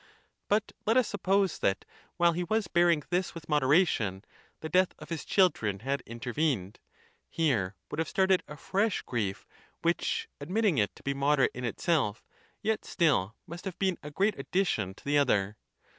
[0.47, 1.85] But let us suppose that
[2.17, 4.25] while he was bear ing this with moderation,
[4.61, 6.77] the death of his children had in tervened;
[7.29, 9.45] here would have started a fresh grief,
[9.83, 12.23] which, ad mitting it to be moderate in itself,
[12.63, 15.55] yet still must have been a great addition to the other.